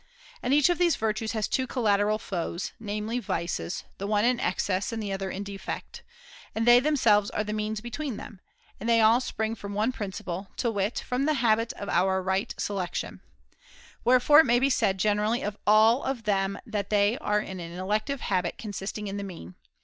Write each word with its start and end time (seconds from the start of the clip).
And 0.41 0.51
each 0.51 0.67
of 0.71 0.79
these 0.79 0.95
virtues 0.95 1.33
has 1.33 1.47
two 1.47 1.67
collateral 1.67 2.17
foes, 2.17 2.73
namely 2.79 3.19
vices, 3.19 3.83
the 3.99 4.07
one 4.07 4.25
in 4.25 4.39
excess 4.39 4.91
and 4.91 4.99
the 4.99 5.13
other 5.13 5.29
in 5.29 5.43
defect. 5.43 6.01
And 6.55 6.65
they 6.65 6.79
themselves 6.79 7.29
are 7.29 7.43
the 7.43 7.53
means 7.53 7.81
between 7.81 8.17
them; 8.17 8.41
and 8.79 8.89
they 8.89 8.99
all 8.99 9.21
spring 9.21 9.53
from 9.53 9.75
one 9.75 9.91
principle, 9.91 10.49
to 10.57 10.71
wit 10.71 11.03
from 11.07 11.25
the 11.25 11.35
habit 11.35 11.71
of 11.73 11.87
our 11.87 12.19
right 12.19 12.49
[^703 12.57 12.59
selection. 12.61 13.21
Wherefore 14.03 14.39
it 14.39 14.45
may 14.47 14.57
be 14.57 14.71
said 14.71 14.97
generally 14.97 15.43
of 15.43 15.55
all 15.67 16.01
of 16.03 16.23
them 16.23 16.57
that 16.65 16.89
they 16.89 17.19
are 17.19 17.37
an 17.37 17.59
'elective 17.59 18.21
habit 18.21 18.57
consisting 18.57 19.05
in 19.05 19.17
the 19.17 19.23
mean.' 19.23 19.53